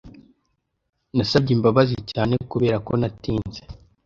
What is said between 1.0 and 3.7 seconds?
Nasabye imbabazi cyane kuberako natinze.